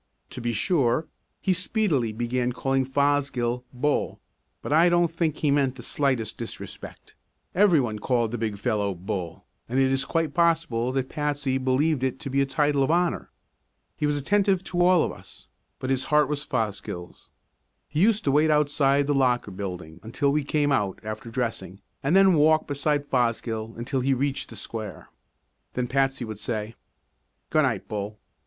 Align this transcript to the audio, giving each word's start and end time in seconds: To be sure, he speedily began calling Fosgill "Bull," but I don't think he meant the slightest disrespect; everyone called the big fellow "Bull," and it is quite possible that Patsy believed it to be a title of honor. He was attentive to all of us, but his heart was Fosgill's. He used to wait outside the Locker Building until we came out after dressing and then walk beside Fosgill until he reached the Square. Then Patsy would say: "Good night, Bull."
To 0.31 0.41
be 0.41 0.51
sure, 0.51 1.05
he 1.41 1.53
speedily 1.53 2.11
began 2.11 2.53
calling 2.53 2.85
Fosgill 2.85 3.63
"Bull," 3.71 4.19
but 4.63 4.73
I 4.73 4.89
don't 4.89 5.11
think 5.11 5.35
he 5.37 5.51
meant 5.51 5.75
the 5.75 5.83
slightest 5.83 6.39
disrespect; 6.39 7.13
everyone 7.53 7.99
called 7.99 8.31
the 8.31 8.39
big 8.39 8.57
fellow 8.57 8.95
"Bull," 8.95 9.45
and 9.69 9.77
it 9.77 9.91
is 9.91 10.03
quite 10.03 10.33
possible 10.33 10.91
that 10.93 11.07
Patsy 11.09 11.59
believed 11.59 12.01
it 12.01 12.19
to 12.21 12.31
be 12.31 12.41
a 12.41 12.47
title 12.47 12.81
of 12.81 12.89
honor. 12.89 13.29
He 13.95 14.07
was 14.07 14.17
attentive 14.17 14.63
to 14.63 14.81
all 14.81 15.03
of 15.03 15.11
us, 15.11 15.47
but 15.77 15.91
his 15.91 16.05
heart 16.05 16.27
was 16.27 16.43
Fosgill's. 16.43 17.29
He 17.87 17.99
used 17.99 18.23
to 18.23 18.31
wait 18.31 18.49
outside 18.49 19.05
the 19.05 19.13
Locker 19.13 19.51
Building 19.51 19.99
until 20.01 20.31
we 20.31 20.43
came 20.43 20.71
out 20.71 20.97
after 21.03 21.29
dressing 21.29 21.79
and 22.01 22.15
then 22.15 22.33
walk 22.33 22.65
beside 22.65 23.05
Fosgill 23.07 23.77
until 23.77 23.99
he 23.99 24.15
reached 24.15 24.49
the 24.49 24.55
Square. 24.55 25.09
Then 25.75 25.85
Patsy 25.85 26.25
would 26.25 26.39
say: 26.39 26.73
"Good 27.51 27.61
night, 27.61 27.87
Bull." 27.87 28.17